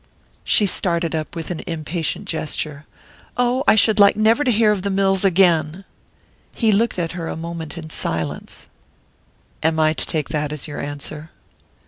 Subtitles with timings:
[0.43, 2.87] She started up with an impatient gesture.
[3.37, 5.85] "Oh, I should like never to hear of the mills again!"
[6.55, 8.67] He looked at her a moment in silence.
[9.61, 11.29] "Am I to take that as your answer?"